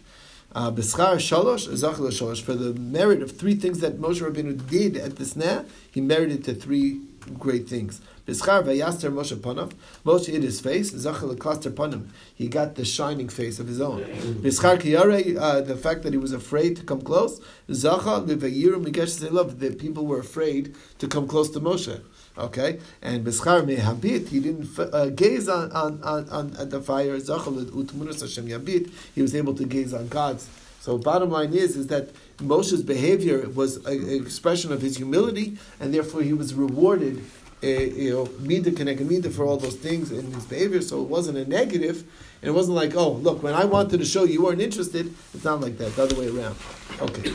[0.54, 2.42] B'schar shalosh, zachal shalosh.
[2.42, 6.44] For the merit of three things that Moshe Rabbeinu did at the snap, he merited
[6.46, 7.02] to three
[7.40, 8.02] great things.
[8.28, 9.72] B'schar vayaster Moshe panav.
[10.06, 10.92] Moshe hid his face.
[10.94, 12.08] Zachal cluster panim.
[12.36, 14.04] He got the shining face of his own.
[14.04, 17.42] B'schar kiyare, uh, the fact that he was afraid to come close.
[17.70, 19.60] Zachal livayiru migesh love.
[19.60, 22.00] The people were afraid to come close to Moshe.
[22.36, 27.16] Okay, and b'schar mehabit, he didn't uh, gaze on on, on on the fire.
[27.18, 28.90] Zachal utmunus Hashem yabit.
[29.14, 30.50] He was able to gaze on God's.
[30.80, 35.94] So bottom line is is that Moshe's behavior was an expression of his humility, and
[35.94, 37.24] therefore he was rewarded.
[37.64, 40.82] Uh, you know, mida connected mida for all those things in his behavior.
[40.82, 42.04] So it wasn't a negative,
[42.42, 45.14] and it wasn't like, oh, look, when I wanted to show you weren't interested.
[45.34, 45.96] It's not like that.
[45.96, 46.58] The other way around.
[47.00, 47.32] Okay,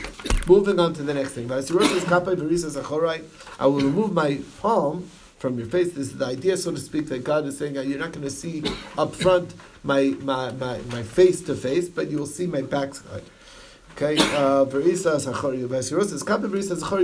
[0.47, 1.51] moving on to the next thing.
[1.51, 1.63] I
[3.67, 5.93] will remove my palm from your face.
[5.93, 8.31] This is the idea, so to speak, that God is saying you're not going to
[8.31, 8.63] see
[8.99, 13.23] up front my, my, my, my face to face, but you will see my backside.
[13.93, 14.67] Okay, uh,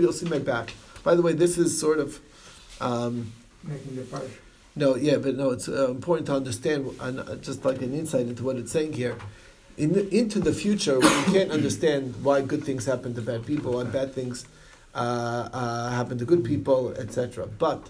[0.01, 0.75] you'll see my back.
[1.03, 2.21] By the way, this is sort of.
[2.85, 4.29] Um, Making the part.
[4.77, 8.45] no, yeah, but no, it's uh, important to understand, uh, just like an insight into
[8.45, 9.17] what it's saying here.
[9.77, 13.73] In the, into the future, we can't understand why good things happen to bad people,
[13.73, 14.47] why bad things
[14.95, 17.47] uh, uh, happen to good people, etc.
[17.47, 17.89] But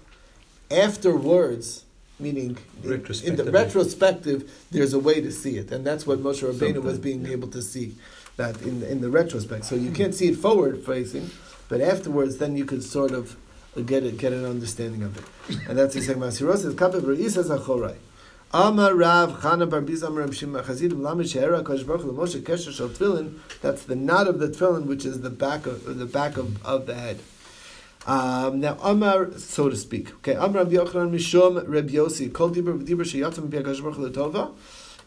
[0.70, 1.84] afterwards,
[2.18, 2.92] meaning in,
[3.24, 6.98] in the retrospective, there's a way to see it, and that's what Moshe Rabbeinu was
[6.98, 7.32] being yeah.
[7.32, 7.96] able to see
[8.36, 9.64] that in in the retrospect.
[9.64, 11.30] So you can't see it forward facing,
[11.68, 13.36] but afterwards, then you could sort of
[13.82, 17.96] get get an understanding of it, and that's the second Masiros says Kape Bereisa Zachorai.
[18.52, 22.72] Amar Rav Chana Bar Biza Amar Rav Shimon Chazidim Lamed She'era Kodesh Baruch Moshe Kesher
[22.72, 23.38] Shel Tefillin.
[23.60, 26.86] That's the knot of the tefillin, which is the back of the back of, of
[26.86, 27.18] the head.
[28.06, 30.14] Um, now Amar, so to speak.
[30.16, 34.06] Okay, Amar Rabbi Yochanan Mishum Reb Yosi Kol Dibur V'Dibur Sheyatzim Pi HaKadosh Baruch Hu
[34.06, 34.52] L'Tova.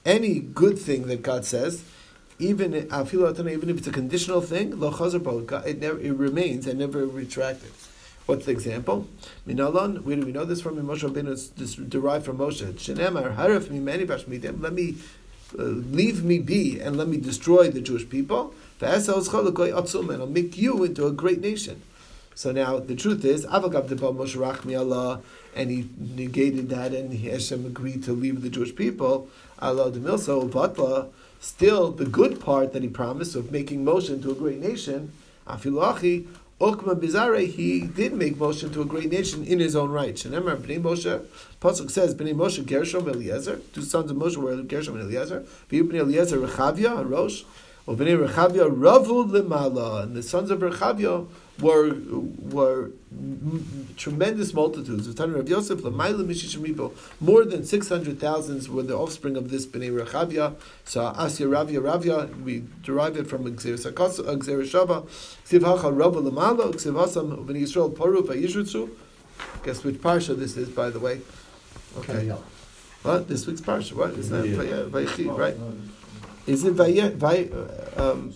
[0.03, 1.85] Any good thing that God says,
[2.39, 7.05] even even if it's a conditional thing, lo chazer it never it remains and never
[7.05, 7.71] retracted.
[8.27, 9.07] What's the example?
[9.47, 10.75] Minalon, where do we know this from?
[10.75, 12.73] Moshe Rabbeinu, this derived from Moshe.
[12.73, 14.61] Shenemar harif mimeni bashmidim.
[14.61, 14.97] Let me
[15.57, 18.53] uh, leave me be and let me destroy the Jewish people.
[18.81, 21.81] And I'll make you into a great nation.
[22.35, 25.21] So now the truth is, Moshe Allah,
[25.55, 29.29] and he negated that, and Hashem agreed to leave the Jewish people.
[29.59, 31.07] Allah Demilso Batla.
[31.39, 35.13] Still, the good part that he promised of making Moshe into a great nation,
[35.47, 36.27] Afilachi
[36.59, 40.15] Okma Bizarre, he did make Moshe into a great nation in his own right.
[40.15, 41.23] Shenemar Bnei Moshe,
[41.61, 43.61] Pasuk says Bnei Moshe Gershom Eliezer.
[43.73, 45.45] Two sons of Moshe were Gershom and Eliezer.
[45.69, 47.43] Bnei Eliezer Rechavia, Rosh.
[47.95, 51.25] Bnei Rechavia Ravu Limala, and the sons of Rechavia
[51.61, 51.95] were
[52.51, 52.91] were
[53.95, 55.07] tremendous multitudes.
[55.17, 55.81] Rav Yosef
[57.21, 60.55] More than six hundred thousands were the offspring of this Bnei Rechavia.
[60.83, 65.07] So Asya Ravia Ravia, we derive it from Xer Sakos uh, Xer Shava.
[65.45, 68.89] Ksiv Hacha Ravu Limala Ksiv Asam Bnei Yisrael Paru Vayishritzu.
[69.63, 71.21] Guess which parsha this is, by the way.
[71.99, 72.33] Okay.
[73.03, 73.93] What this week's parsha?
[73.93, 74.45] What is that?
[74.45, 74.89] Yeah.
[74.89, 75.55] Vayechi, uh, right?
[75.55, 75.71] Uh,
[76.47, 77.13] is it Vayera?
[77.13, 78.33] Vay, uh, um,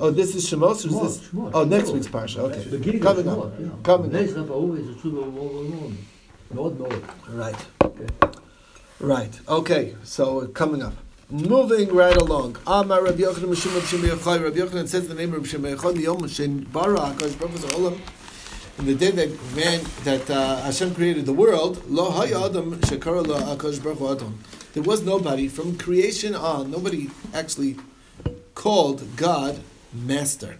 [0.00, 1.30] Oh, this is Shemos, or is this?
[1.54, 2.38] Oh, next week's parsha.
[2.38, 4.48] Okay, coming up, coming up.
[7.28, 7.66] Right.
[9.00, 9.40] Right.
[9.48, 9.96] Okay.
[10.04, 10.94] So uh, coming up.
[11.30, 12.58] Moving right along.
[12.66, 14.44] Amar Rabbi Yochanan Mishum Rabbi Shimon Yochai.
[14.44, 15.94] Rabbi Yochanan says the name of Rabbi Shimon Yochai.
[15.94, 17.98] The Yom Shen Bara Hakadosh Baruch Olam.
[18.78, 23.38] In the day that man that uh, Hashem created the world, Lo Hayadam Shekara Lo
[23.38, 24.38] Akash Baruch Adam.
[24.74, 26.70] There was nobody from creation on.
[26.70, 27.76] Nobody actually
[28.54, 29.60] called God
[29.92, 30.56] Master,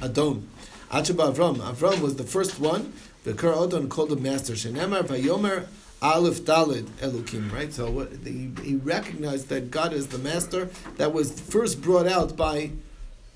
[0.00, 0.48] Adon.
[0.90, 1.56] Achaba Avram.
[1.56, 2.92] Avram was the first one.
[3.24, 4.52] The Adon called him Master.
[4.52, 5.66] Shenemar Vayomer
[6.00, 7.72] Aleph Dalid Elokim, right?
[7.72, 12.36] So what, he, he recognized that God is the master that was first brought out
[12.36, 12.70] by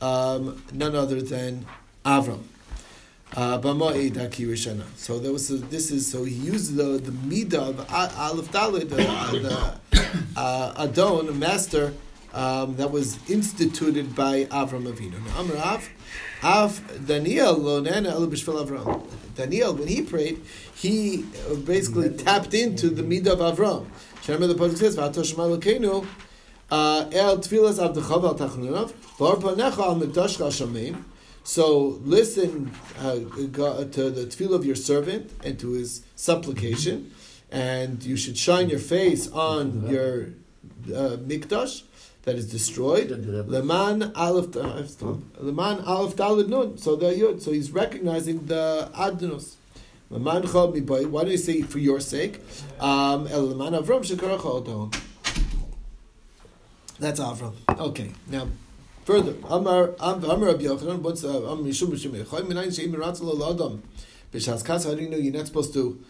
[0.00, 1.66] um, none other than
[2.04, 2.42] Avram.
[3.36, 4.16] Uh, B'ma'id.
[4.96, 8.50] So there was a, this is so he used the the midah of A- Aleph
[8.50, 9.80] Dalid, uh, the
[10.36, 11.94] uh, Adon, master
[12.34, 15.14] um, that was instituted by Avram Avinu.
[15.24, 15.88] Now, Av,
[16.42, 19.06] Av Daniel lo nana el b'shvil Avram.
[19.36, 20.42] Daniel, when he prayed,
[20.74, 23.86] he uh, basically tapped into the midah of Avram.
[24.26, 29.94] Remember the pasuk says, "V'ato shema uh, el tfilas avdecha vel tachnunav bar panecha al
[30.00, 31.04] mikdashcha shamein."
[31.44, 37.12] So listen uh, to the tefillah of your servant and to his supplication,
[37.50, 40.28] and you should shine your face on your
[40.94, 41.82] uh, mikdash
[42.22, 43.10] that is destroyed.
[43.10, 44.84] Leman aleph uh,
[45.38, 46.78] leman aleph dalid nun.
[46.78, 47.40] So the yud.
[47.40, 49.54] So he's recognizing the adnos.
[50.10, 51.06] Leman chol miboy.
[51.06, 52.40] Why do you say for your sake?
[52.78, 54.94] Um, el leman avram shekara chol
[56.98, 57.54] That's Avram.
[57.78, 58.48] Okay, now
[59.04, 59.34] further.
[59.48, 61.00] Amar Am- Amar Rabbi Yochanan.
[61.00, 63.82] What's Am Mishum Mishum Echayim Minayin Sheim Miratzel Lo Adam.
[64.32, 64.84] B'Shas Kas.
[64.86, 66.00] Know you're not supposed to?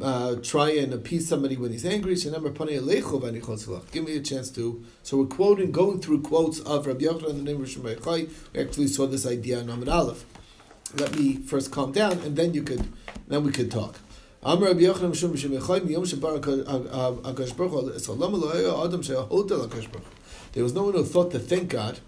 [0.00, 2.14] Uh, try and appease somebody when he's angry.
[2.14, 4.84] Give me a chance to.
[5.02, 8.28] So we're quoting, going through quotes of Rabbi Yochanan and the name of Shemai Chai.
[8.52, 10.24] We actually saw this idea in Amid Aleph.
[10.96, 12.86] Let me first calm down, and then you could,
[13.26, 13.96] then we could talk.
[14.44, 19.66] Amar Rabbi Yochanan Mishum Mishum Echayim Yom Shebar Akash Baruch Hu Esalam Elohei Adam She'ahotel
[19.66, 20.14] Akash Baruch Hu.
[20.52, 21.98] There was no one who thought to thank God.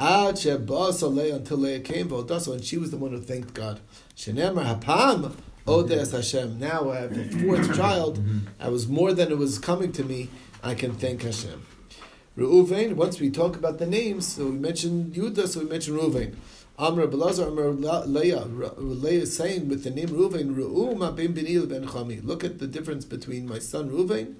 [0.00, 3.80] Ad Sheba'as Alei until Leah came, V'odasa, and she was the one who thanked God.
[4.16, 5.36] Shenemar Hapam
[5.66, 6.16] Odes mm-hmm.
[6.16, 6.58] Hashem.
[6.58, 7.74] Now I have the fourth mm-hmm.
[7.74, 8.18] child.
[8.18, 8.38] Mm-hmm.
[8.58, 10.30] I was more than it was coming to me.
[10.62, 11.66] I can thank Hashem.
[12.34, 12.94] Reuven.
[12.94, 16.34] Once we talk about the names, so we mentioned Yudah, so we mentioned Reuven.
[16.78, 17.72] Amr Belazar, Amr
[18.06, 18.46] Leah.
[18.46, 22.24] Leah is saying with the name Reuven, Re'u ben ben Chami.
[22.24, 24.36] Look at the difference between my son Reuven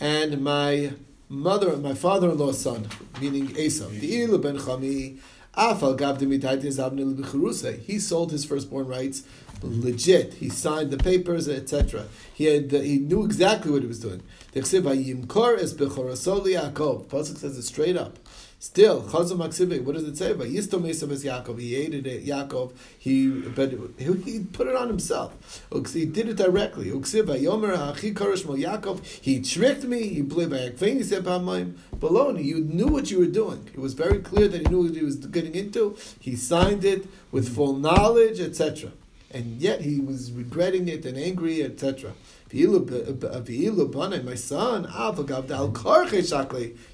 [0.00, 0.94] and my
[1.28, 2.88] mother, of my father-in-law's son,
[3.20, 3.88] meaning Esau.
[3.88, 5.18] De'il ben Chami.
[5.56, 7.80] Afal gav demitaitis abnil b'cherusei.
[7.80, 9.22] He sold his firstborn rights
[9.62, 10.34] legit.
[10.34, 12.06] He signed the papers, etc.
[12.34, 14.22] He had he knew exactly what he was doing.
[14.52, 17.06] T'chsiv hayimkor es b'chorasol Yaakov.
[17.06, 18.18] Pasuk says it straight up.
[18.64, 20.32] Still, Chazal Maksibe, what does it say?
[20.32, 21.60] But Yistom Esav as Yaakov.
[21.60, 22.72] He hated it, Yaakov.
[22.98, 25.62] He but he, put it on himself.
[25.92, 26.90] He did it directly.
[26.90, 29.04] Yaakov.
[29.04, 30.08] He tricked me.
[30.08, 30.70] He played by.
[30.70, 32.42] Baloney.
[32.42, 33.68] You knew what you were doing.
[33.74, 35.98] It was very clear that he knew what he was getting into.
[36.18, 38.92] He signed it with full knowledge, etc.
[39.30, 42.14] And yet he was regretting it and angry, etc.
[42.54, 44.86] My son,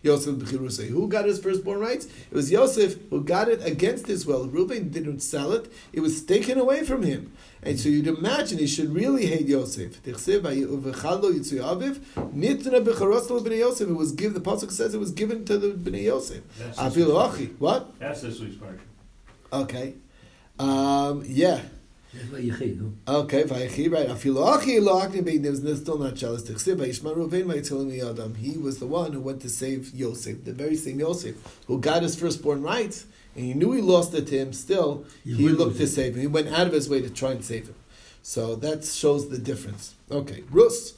[0.02, 0.40] Yosef
[0.88, 2.06] who got his firstborn rights?
[2.06, 4.48] It was Yosef who got it against his will.
[4.48, 7.32] Reuben didn't sell it; it was taken away from him.
[7.62, 10.00] And so you'd imagine he should really hate Yosef.
[10.06, 10.26] It was
[14.12, 14.34] given.
[14.34, 16.42] The pasuk says it was given to the bnei Yosef.
[16.58, 17.50] That's this.
[17.58, 17.98] What?
[17.98, 18.80] That's this week's parsha.
[19.52, 19.94] Okay.
[20.58, 21.60] Um, yeah.
[22.12, 22.92] That's why you hate, no?
[23.06, 24.08] Okay, Vayechi, right.
[24.08, 25.42] Afilu achi lo akni bein.
[25.42, 26.42] There's still not jealous.
[26.42, 28.34] Tichsiv vayishma Ruvain vayitzilim Adam.
[28.34, 31.36] He was the one who went to save Yosef, the very same Yosef
[31.68, 34.52] who got his firstborn rights, and he knew he lost it to him.
[34.52, 36.20] Still, He he looked to save him.
[36.20, 37.76] He went out of his way to try and save him.
[38.22, 39.94] So that shows the difference.
[40.10, 40.94] Okay, Rus.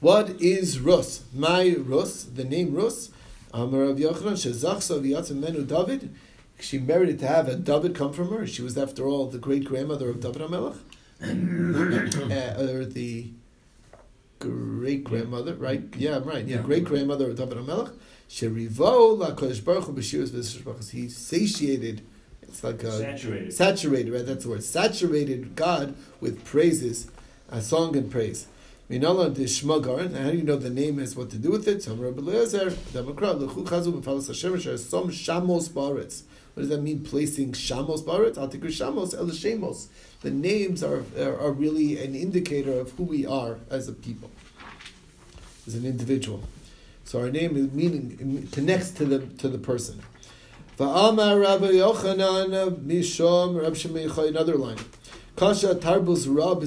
[0.00, 1.22] What is Rus?
[1.32, 3.10] My Rus, the name Rus.
[3.54, 6.14] Amar Rav Yochanan shezachsa v'yatzim menu David.
[6.60, 8.46] She merited to have a David come from her.
[8.46, 10.76] She was, after all, the great grandmother of David HaMelech,
[11.22, 13.30] uh, or the
[14.38, 15.82] great grandmother, right?
[15.96, 16.44] Yeah, I'm right.
[16.44, 16.62] Yeah, Yeah.
[16.62, 17.92] great grandmother of David HaMelech.
[18.28, 20.90] Sherivo la Kodesh Baruch Hu b'shiras v'sishbachas.
[20.90, 22.02] He satiated.
[22.42, 23.52] It's like a Saturated.
[23.52, 24.24] saturated, right?
[24.26, 24.64] That's the word.
[24.64, 27.08] Saturated God with praises,
[27.50, 28.46] a song and praise.
[28.90, 30.14] Minala de Shmagar.
[30.16, 31.82] How do you know the name has what to do with it?
[31.82, 36.22] Some Rabbi Eliezer, Demokrat, Lechu Chazu, B'Falas Hashem, Asher, Shamos Baretz.
[36.58, 37.04] What does that mean?
[37.04, 38.36] Placing Shamos Baretz?
[38.36, 39.86] Al Tikr Shamos, El Shemos.
[40.22, 44.28] The names are, are really an indicator of who we are as a people,
[45.68, 46.42] as an individual.
[47.04, 50.02] So our name is meaning connects to the to the person.
[50.78, 54.28] Va'amar Rabbi Yochanan Mishom.
[54.28, 54.78] Another line.
[55.36, 56.64] Kasha tarbus rab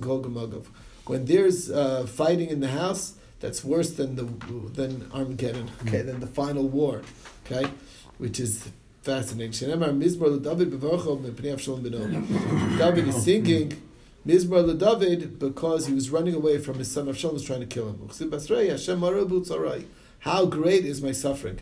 [0.00, 0.64] kol.
[1.04, 4.24] When there's uh, fighting in the house, that's worse than the
[4.72, 5.70] than Armageddon.
[5.86, 7.02] Okay, than the final war.
[7.44, 7.70] Okay,
[8.18, 8.68] which is
[9.02, 9.52] fascinating.
[9.52, 12.78] Shenemar mizmor leDavid bevarcho mepnei Avshalom beno.
[12.78, 13.80] David is singing
[14.26, 17.88] mizmor leDavid because he was running away from his son Avshalom was trying to kill
[17.88, 17.98] him.
[17.98, 19.84] Uchsim basrei Hashem marabu tzarai.
[20.20, 21.60] How great is my suffering?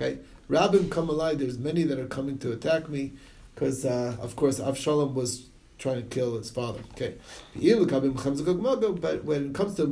[0.00, 1.38] Okay, Rabbim come alive.
[1.38, 3.12] There's many that are coming to attack me
[3.54, 5.49] because, uh, of course, Avshalom was
[5.80, 6.80] trying to kill his father.
[6.92, 7.14] Okay.
[7.56, 9.86] But when it comes to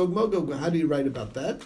[0.00, 1.62] Gog how do you write about that?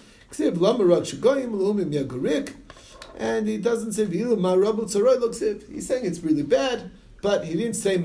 [3.19, 6.91] And he doesn't say Marabu Tzaroy looks He's saying it's really bad,
[7.23, 7.97] but he didn't say.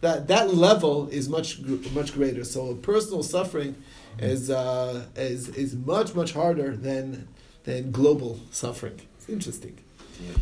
[0.00, 1.60] That that level is much
[1.92, 2.44] much greater.
[2.44, 3.74] So personal suffering
[4.18, 7.26] is uh, is is much much harder than
[7.64, 9.00] than global suffering.
[9.16, 9.78] It's interesting.
[10.20, 10.34] Yeah.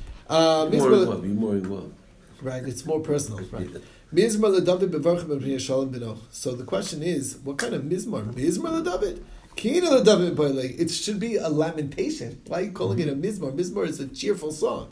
[0.71, 1.23] Be more Mizmor- involved.
[1.23, 1.95] Be more involved.
[2.43, 3.41] Right, it's more personal.
[3.51, 3.69] Right.
[4.17, 6.23] Mizmar shalom.
[6.31, 8.25] So the question is, what kind of mizmar?
[8.33, 9.23] Mizmar leDavid.
[9.57, 10.81] Kina leDavid b'nei.
[10.81, 12.41] It should be a lamentation.
[12.47, 13.55] Why are you calling it a mizmar?
[13.55, 14.89] Mizmar is a cheerful song.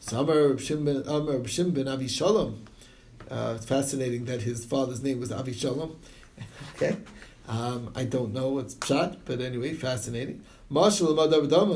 [0.00, 2.64] So Amar Reb ben- Amar Reb Shimon ben Avi Shalom.
[3.30, 6.00] Uh, it's fascinating that his father's name was Avi Shalom.
[6.74, 6.96] okay,
[7.46, 10.42] um, I don't know what's pshat, but anyway, fascinating.
[10.70, 11.10] Mashal.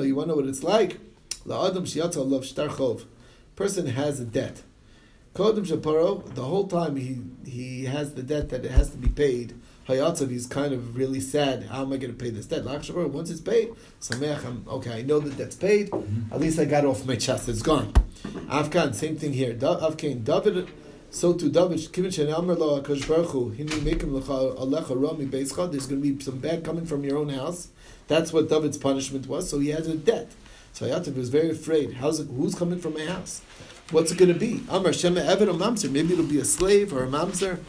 [0.07, 0.98] You want to know what it's like?
[1.44, 3.05] La'adam shiyata love shtarchov.
[3.57, 4.62] Person has a debt.
[5.38, 9.09] Kodem Shaparo, the whole time he he has the debt that it has to be
[9.09, 9.55] paid.
[9.87, 11.62] Hayatzav, he's kind of really sad.
[11.62, 12.64] How am I going to pay this debt?
[12.64, 13.70] Lach Shaparo, once it's paid,
[14.01, 14.98] Sameach, I'm okay.
[14.98, 15.92] I know the debt's paid.
[15.92, 16.35] Mm-hmm.
[16.35, 17.48] At least I got off my chest.
[17.48, 17.92] It's gone.
[18.51, 19.57] Afghan, same thing here.
[19.62, 20.68] Afghan, David.
[21.11, 25.27] So to David, Kivin Shen Amar Lo Hakadosh Baruch Hu, Hini Mekim Lecha Alecha Rami.
[25.27, 27.68] There's going to be some bad coming from your own house.
[28.09, 29.48] That's what David's punishment was.
[29.48, 30.33] So he has a debt.
[30.72, 31.94] So Hayatzav was very afraid.
[31.94, 33.40] How's it, who's coming from my house?
[33.90, 34.62] What's it going to be?
[34.68, 35.90] Amar Shema Eved Mamzer.
[35.90, 37.61] Maybe it'll be a slave or a Mamzer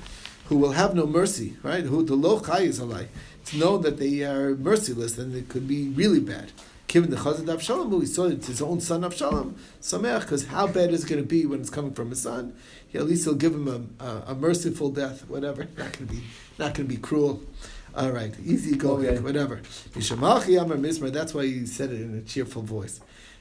[0.47, 1.83] who will have no mercy, right?
[1.85, 3.07] Who the lo chai is alai.
[3.41, 6.51] It's known that they are merciless and it could be really bad.
[6.87, 10.67] Given the chazad Avshalom, who he saw it's his own son Avshalom, Sameach, because how
[10.67, 12.53] bad is it going to be when it's coming from his son?
[12.87, 13.67] He, at least he'll give him
[13.99, 15.67] a, a, a merciful death, whatever.
[15.77, 16.23] Not going to be,
[16.57, 17.41] not going to be cruel.
[17.95, 19.19] All right, easy going, Okay.
[19.19, 19.57] whatever.
[19.93, 21.13] Yishamachi Amar Mizmar.
[21.13, 22.99] That's why he said it in a cheerful voice.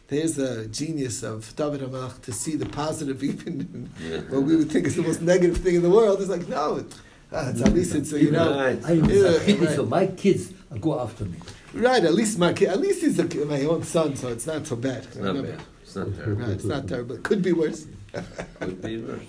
[0.08, 4.20] There's the genius of David HaMelech to see the positive even in Yeah.
[4.30, 6.20] what we would think is the most negative thing in the world.
[6.20, 6.84] It's like, no,
[7.32, 8.80] ah, it's at least it's, you know, Right.
[8.84, 9.76] I am Yeah, a kid, right.
[9.76, 11.38] so my kids go after me.
[11.74, 14.66] right, at least my kid, at least he's a, my own son, so it's not
[14.66, 15.04] so bad.
[15.04, 15.60] It's not bad.
[15.82, 16.42] It's not terrible.
[16.42, 17.14] Right, it's not terrible.
[17.16, 17.86] It could be worse.
[18.60, 19.20] Could be worse.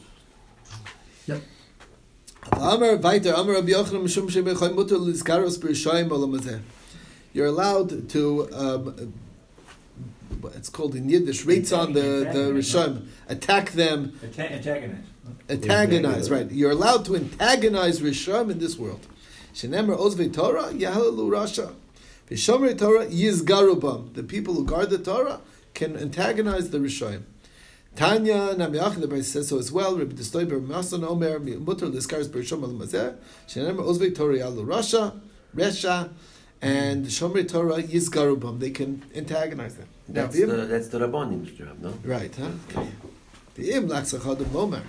[2.53, 6.61] Amar weiter, Amar Rabbi Yochanan Mishum Shebechai Mutter Lizkaros B'Rishayim Olam Hazeh.
[7.33, 9.07] You're allowed to, um, what
[10.55, 15.03] it's called in Yiddish, rates on the, the Rishayim, attack them, Anta- Antagonize.
[15.49, 16.51] antagonize, right?
[16.51, 19.05] You're allowed to antagonize Rishayim in this world.
[19.53, 21.73] Shenemer Ozve Torah, Yahalalu Rasha.
[22.29, 24.13] V'Shomer Torah, Yizgarubam.
[24.13, 25.41] The people who guard the Torah
[25.73, 27.23] can antagonize the Rishayim.
[27.95, 29.97] Tanya Namiach the Bryce says so as well.
[29.97, 33.15] Rabbi Destoy Ber Masan Omer Mutter Liskaris Bershom Al Mazeh
[33.47, 35.19] Shenemer Ozve Torah Yalu Rasha
[35.55, 36.09] Resha
[36.61, 38.59] and Shomer Torah Yizgarubam.
[38.59, 39.87] They can antagonize them.
[40.12, 41.93] That's the, that's the job, no?
[42.04, 42.50] Right, huh?
[42.69, 42.89] Okay.
[43.56, 44.82] V'im laksachad momer.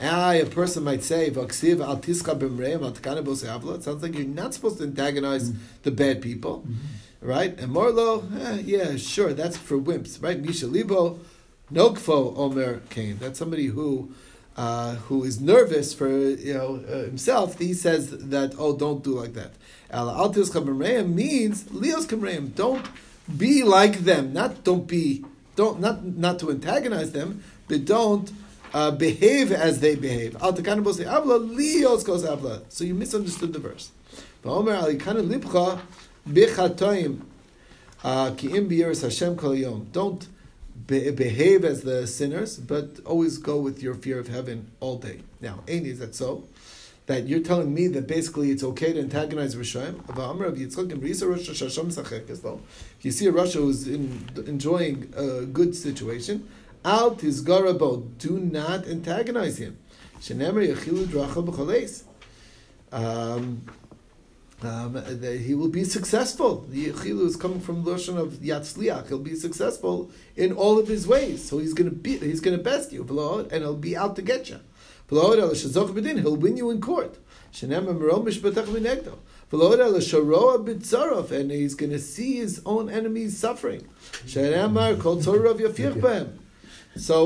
[0.00, 4.16] I, a person might say, "Vaksiv al tiska b'mreim al tkanibos avla." It sounds like
[4.16, 6.66] you're not supposed to antagonize the bad people,
[7.20, 7.56] right?
[7.58, 10.40] And Morlo, eh, yeah, sure, that's for wimps, right?
[10.40, 11.20] Misha libo,
[11.72, 13.18] nokfo omer kain.
[13.20, 14.12] That's somebody who,
[14.56, 17.58] uh, who is nervous for you know uh, himself.
[17.58, 19.52] He says that, oh, don't do like that.
[19.90, 22.52] Al al tiska b'mreim means lios kamreim.
[22.56, 22.84] Don't
[23.36, 24.32] be like them.
[24.32, 25.24] Not don't be
[25.56, 28.30] don't not not to antagonize them, but don't
[28.72, 30.36] uh, behave as they behave.
[30.42, 32.62] Al takanabos avla lios kos avla.
[32.68, 33.90] So you misunderstood the verse.
[34.44, 35.80] Va'omer al yikana libcha
[36.28, 37.20] bichatoim
[38.02, 39.88] uh, ki im Hashem kol yom.
[39.92, 40.26] Don't
[40.86, 45.20] be- behave as the sinners, but always go with your fear of heaven all day.
[45.40, 46.44] Now, Aini, is that so?
[47.06, 50.08] That you're telling me that basically it's okay to antagonize Rishayim?
[52.98, 56.48] If you see a Rasha who's in, enjoying a good situation,
[56.82, 59.78] Al tizgarabo, do not antagonize him.
[62.92, 63.62] Um,
[64.62, 66.66] um, he will be successful.
[66.70, 69.08] The Yechilu is coming from the notion of Yatzliach.
[69.08, 71.46] He'll be successful in all of his ways.
[71.46, 73.02] So he's going to be, he's going to best you,
[73.50, 74.60] and he'll be out to get you.
[75.14, 77.18] He'll win you in court.
[77.62, 77.72] And
[81.50, 83.86] he's going to see his own enemies suffering.
[84.26, 84.40] So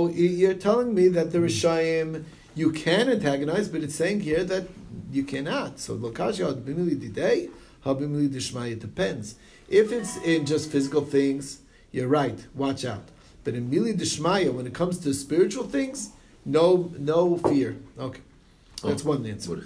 [0.09, 4.67] you're telling me that the Rishayim you can antagonize, but it's saying here that
[5.13, 5.79] you cannot.
[5.79, 7.51] So lokasha bimili didei,
[7.85, 8.73] habimili dishmai.
[8.73, 9.37] It depends.
[9.69, 11.61] If it's in just physical things,
[11.93, 12.47] you're right.
[12.55, 13.11] Watch out.
[13.45, 16.11] But in mili dishmaya, when it comes to spiritual things,
[16.49, 17.77] no, no fear.
[17.99, 18.21] Okay,
[18.83, 19.65] that's one answer.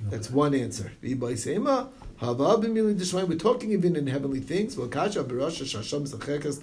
[0.00, 0.92] That's one answer.
[1.02, 3.28] V'ibay seima, hava b'mili d'shmayim.
[3.28, 4.76] We're talking even in heavenly things.
[4.76, 6.58] Well, kasha b'rasha shasham zachekas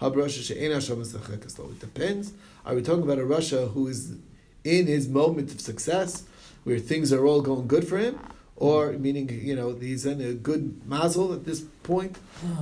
[0.00, 1.58] b'rasha she'en Hashem zachekas.
[1.58, 2.32] It depends.
[2.66, 4.14] Are we talking about a Rasha who is
[4.64, 6.24] in his moment of success,
[6.64, 8.18] where things are all going good for him,
[8.56, 12.16] or meaning you know he's in a good mazel at this point,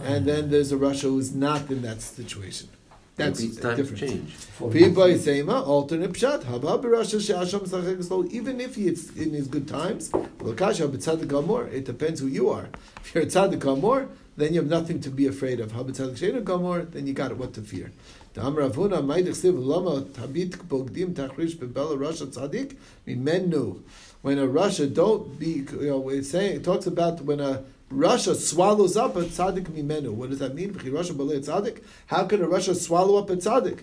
[0.05, 2.69] and then there's a Rasha who's not in that situation.
[3.17, 4.11] That's Maybe it's time to different.
[4.11, 4.31] change.
[4.33, 6.45] For People say, "Ma, alternate pshat.
[6.45, 8.33] Haba b'Rasha she'asham misachek.
[8.33, 11.71] Even if it's in his good times, lokasha b'tzadik gamor.
[11.71, 12.69] It depends who you are.
[13.05, 14.09] If you're a tzadik gamor,
[14.39, 15.73] then you have nothing to be afraid of.
[15.73, 17.93] Haba tzadik she'enu then you got what to fear.
[18.35, 23.83] Da'am Ravuna ma'idich siv lama tabit bogdim tachrish bebela Rasha tzadik mimenu.
[24.23, 27.63] When a Rasha don't be, you know, it's saying it talks about when a
[27.93, 30.13] Rasha swallows up a tzaddik mimenu.
[30.13, 30.73] What does that mean?
[30.73, 31.83] Rasha tzaddik.
[32.07, 33.81] How can a Rasha swallow up a tzaddik?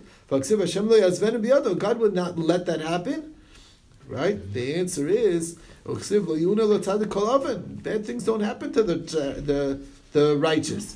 [1.80, 3.36] God would not let that happen.
[4.08, 4.54] Right?
[4.54, 9.80] The answer is bad things don't happen to the the
[10.12, 10.96] the righteous.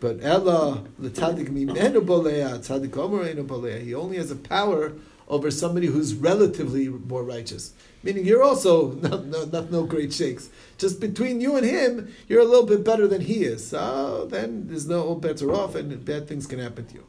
[0.00, 3.84] But Ella the tzaddik mimenu bolea tzaddik.
[3.84, 4.92] He only has a power
[5.28, 7.72] over somebody who's relatively more righteous.
[8.02, 10.48] Meaning you're also not, not, not, no great shakes.
[10.78, 13.68] Just between you and him, you're a little bit better than he is.
[13.68, 17.04] So then there's no better off, and bad things can happen to you.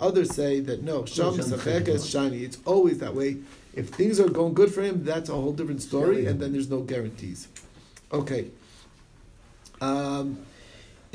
[0.00, 2.38] Others say that no, sham is shiny.
[2.38, 3.38] It's always that way.
[3.74, 6.70] If things are going good for him, that's a whole different story, and then there's
[6.70, 7.46] no guarantees.
[8.10, 8.50] Okay.
[9.80, 10.38] Um,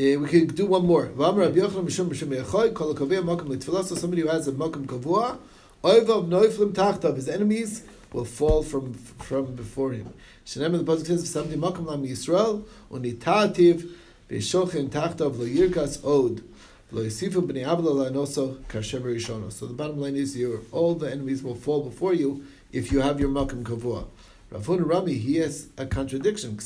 [0.02, 1.12] uh, we can do one more.
[1.16, 1.76] Somebody who has
[4.48, 5.38] a makom kavua,
[5.84, 10.14] oivav noiflim tachtav, his enemies will fall from from before him.
[10.46, 13.90] Shenem the pasuk says, "Somebody makom lam Yisrael unitativ
[14.30, 16.42] v'shochin tachtav lo yirkas od."
[16.94, 17.00] So
[19.66, 22.44] the bottom line is, your all the enemies will fall before you
[22.74, 24.08] if you have your makom kavua.
[24.52, 26.58] Rafun Rami, he has a contradiction.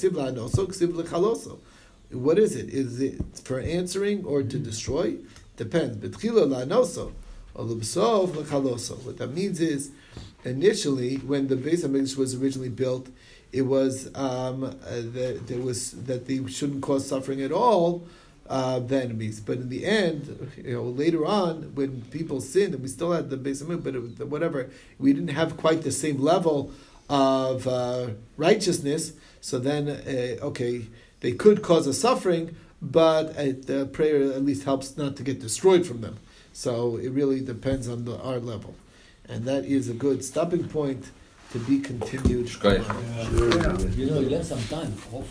[2.15, 2.69] What is it?
[2.69, 5.17] Is it for answering or to destroy?
[5.57, 5.97] Depends.
[5.97, 7.13] But Kilola Noso
[7.53, 8.97] or Lubsov Makaloso.
[9.03, 9.91] What that means is,
[10.43, 13.09] initially, when the base of English was originally built,
[13.51, 18.07] it was um, uh, that there was that they shouldn't cause suffering at all.
[18.47, 22.83] Uh, the enemies, but in the end, you know, later on, when people sinned, and
[22.83, 26.21] we still had the base of but it, whatever, we didn't have quite the same
[26.21, 26.71] level
[27.09, 29.13] of uh, righteousness.
[29.41, 30.85] So then, uh, okay,
[31.21, 35.39] they could cause a suffering, but uh, the prayer at least helps not to get
[35.39, 36.17] destroyed from them.
[36.53, 38.75] So it really depends on the, our level.
[39.27, 41.09] And that is a good stopping point
[41.51, 42.51] to be continued.
[42.59, 42.81] Great.
[43.95, 45.27] You know, you have some time off.